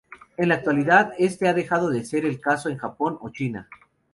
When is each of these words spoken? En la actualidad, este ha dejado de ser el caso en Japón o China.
En 0.35 0.49
la 0.49 0.55
actualidad, 0.55 1.13
este 1.19 1.47
ha 1.47 1.53
dejado 1.53 1.91
de 1.91 2.03
ser 2.03 2.25
el 2.25 2.39
caso 2.41 2.69
en 2.69 2.77
Japón 2.79 3.19
o 3.21 3.29
China. 3.29 3.69